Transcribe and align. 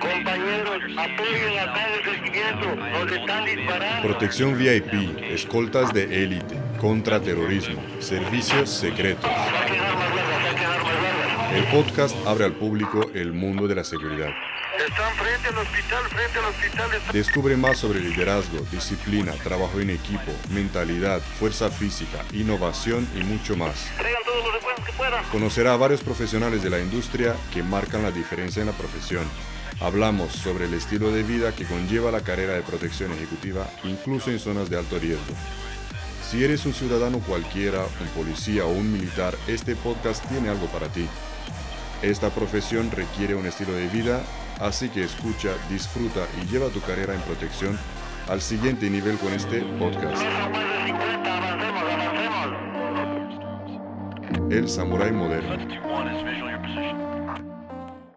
Compañeros, 0.00 0.82
apoyen 0.96 1.58
acá 1.58 1.86
el 1.92 2.04
seguimiento. 2.04 2.76
Nos 2.76 3.12
están 3.12 3.44
disparando. 3.44 4.08
Protección 4.08 4.56
VIP, 4.58 5.18
escoltas 5.34 5.92
de 5.92 6.22
élite, 6.24 6.56
contraterrorismo, 6.80 7.82
servicios 8.00 8.70
secretos. 8.70 9.30
Saquen 9.30 9.80
armas 9.80 10.14
largas, 10.14 10.42
saquen 10.50 10.64
armas 10.64 11.02
largas. 11.02 11.52
El 11.56 11.64
podcast 11.64 12.16
abre 12.26 12.44
al 12.46 12.52
público 12.52 13.10
el 13.14 13.34
mundo 13.34 13.68
de 13.68 13.74
la 13.74 13.84
seguridad. 13.84 14.30
Están 14.78 15.12
frente 15.14 15.48
al 15.48 15.58
hospital, 15.58 16.04
frente 16.08 16.38
al 16.38 16.44
hospital. 16.46 16.94
están- 16.94 17.12
Descubre 17.12 17.56
más 17.56 17.78
sobre 17.78 18.00
liderazgo, 18.00 18.58
disciplina, 18.70 19.32
trabajo 19.44 19.80
en 19.80 19.90
equipo, 19.90 20.32
mentalidad, 20.50 21.20
fuerza 21.20 21.70
física, 21.70 22.18
innovación 22.32 23.06
y 23.14 23.22
mucho 23.24 23.56
más. 23.56 23.90
Traigan 23.98 24.22
todos 24.24 24.44
los 24.54 24.55
Conocerá 25.32 25.74
a 25.74 25.76
varios 25.76 26.02
profesionales 26.02 26.62
de 26.62 26.70
la 26.70 26.80
industria 26.80 27.34
que 27.52 27.62
marcan 27.62 28.02
la 28.02 28.10
diferencia 28.10 28.60
en 28.60 28.66
la 28.66 28.72
profesión. 28.72 29.24
Hablamos 29.80 30.32
sobre 30.32 30.64
el 30.64 30.74
estilo 30.74 31.10
de 31.10 31.22
vida 31.22 31.54
que 31.54 31.66
conlleva 31.66 32.10
la 32.10 32.22
carrera 32.22 32.54
de 32.54 32.62
protección 32.62 33.12
ejecutiva, 33.12 33.68
incluso 33.84 34.30
en 34.30 34.38
zonas 34.38 34.70
de 34.70 34.78
alto 34.78 34.98
riesgo. 34.98 35.34
Si 36.28 36.42
eres 36.42 36.64
un 36.66 36.74
ciudadano 36.74 37.18
cualquiera, 37.20 37.84
un 38.00 38.08
policía 38.08 38.64
o 38.64 38.70
un 38.70 38.92
militar, 38.92 39.36
este 39.46 39.76
podcast 39.76 40.24
tiene 40.28 40.48
algo 40.48 40.66
para 40.66 40.88
ti. 40.88 41.06
Esta 42.02 42.30
profesión 42.30 42.90
requiere 42.90 43.34
un 43.34 43.46
estilo 43.46 43.72
de 43.74 43.88
vida, 43.88 44.22
así 44.60 44.88
que 44.88 45.04
escucha, 45.04 45.50
disfruta 45.70 46.26
y 46.42 46.46
lleva 46.50 46.68
tu 46.68 46.80
carrera 46.80 47.14
en 47.14 47.20
protección 47.20 47.78
al 48.28 48.40
siguiente 48.40 48.90
nivel 48.90 49.18
con 49.18 49.32
este 49.32 49.60
podcast. 49.78 50.65
El 54.50 54.68
Samurái 54.68 55.12
Moderno. 55.12 55.56